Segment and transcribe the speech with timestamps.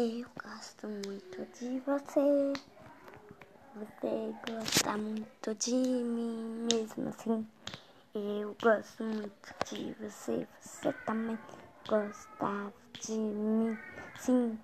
[0.00, 2.52] Eu gosto muito de você.
[3.74, 7.44] Você gosta muito de mim, mesmo assim.
[8.14, 10.46] Eu gosto muito de você.
[10.60, 11.36] Você também
[11.88, 13.76] gosta de mim.
[14.20, 14.56] Sim,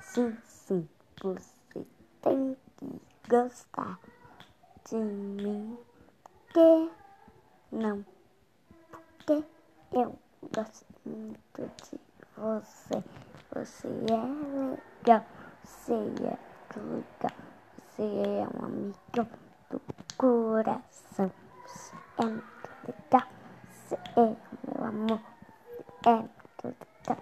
[0.00, 0.88] sim, sim.
[1.20, 1.86] Você
[2.22, 4.00] tem que gostar
[4.88, 5.78] de mim.
[6.54, 6.90] Que
[7.72, 8.06] não,
[8.90, 9.44] porque
[9.92, 10.18] eu
[10.50, 12.00] gosto muito de
[12.38, 13.17] você.
[13.68, 15.24] Você é legal,
[15.62, 16.38] você é
[16.74, 17.36] legal,
[17.76, 19.28] você é um amigo
[19.70, 19.80] do
[20.16, 21.30] coração.
[21.66, 23.28] Você é muito legal,
[23.68, 24.36] você é
[24.66, 25.20] meu amor,
[25.76, 27.18] você é muito legal,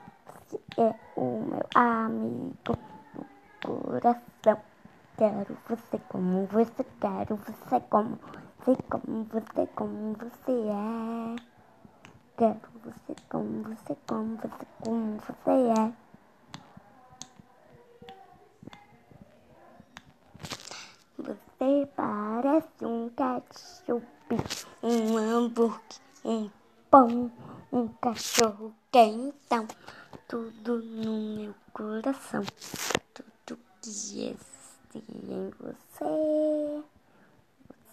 [0.46, 2.78] você é o meu amigo
[3.12, 3.26] do
[3.60, 4.62] coração.
[5.18, 8.18] Quero você como você, quero você como
[8.65, 11.37] você, como você, como você é.
[12.37, 16.05] Quero você como você, como você, como você é.
[21.27, 24.07] Você parece um ketchup,
[24.80, 25.80] um hambúrguer,
[26.24, 26.49] um
[26.88, 27.32] pão,
[27.73, 29.66] um cachorro quentão.
[30.29, 32.45] Tudo no meu coração,
[33.13, 34.38] tudo que existe
[34.95, 36.85] em você.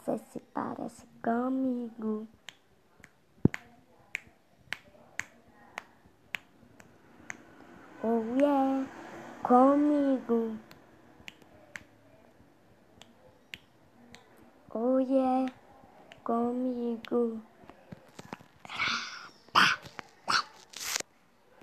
[0.06, 2.28] Você se parece comigo.
[8.04, 8.88] Oh yeah,
[9.42, 10.53] comigo.
[14.76, 15.48] Oh yeah,
[16.24, 17.53] comigo.